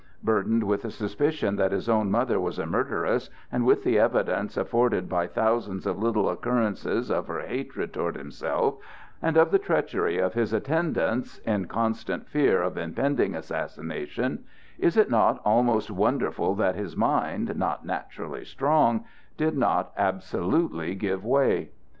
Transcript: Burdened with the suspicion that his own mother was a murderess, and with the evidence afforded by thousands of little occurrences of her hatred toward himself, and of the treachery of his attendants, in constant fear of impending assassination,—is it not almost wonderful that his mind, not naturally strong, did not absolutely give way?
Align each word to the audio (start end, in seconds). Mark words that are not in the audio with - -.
Burdened 0.23 0.63
with 0.63 0.81
the 0.81 0.89
suspicion 0.89 1.57
that 1.57 1.71
his 1.71 1.87
own 1.87 2.09
mother 2.09 2.39
was 2.39 2.57
a 2.57 2.65
murderess, 2.65 3.29
and 3.51 3.67
with 3.67 3.83
the 3.83 3.99
evidence 3.99 4.57
afforded 4.57 5.07
by 5.07 5.27
thousands 5.27 5.85
of 5.85 5.99
little 6.01 6.27
occurrences 6.27 7.11
of 7.11 7.27
her 7.27 7.41
hatred 7.41 7.93
toward 7.93 8.15
himself, 8.15 8.77
and 9.21 9.37
of 9.37 9.51
the 9.51 9.59
treachery 9.59 10.17
of 10.17 10.33
his 10.33 10.53
attendants, 10.53 11.37
in 11.45 11.65
constant 11.65 12.27
fear 12.27 12.63
of 12.63 12.79
impending 12.79 13.35
assassination,—is 13.35 14.97
it 14.97 15.11
not 15.11 15.39
almost 15.45 15.91
wonderful 15.91 16.55
that 16.55 16.73
his 16.73 16.97
mind, 16.97 17.55
not 17.55 17.85
naturally 17.85 18.43
strong, 18.43 19.05
did 19.37 19.55
not 19.55 19.91
absolutely 19.95 20.95
give 20.95 21.23
way? 21.23 21.69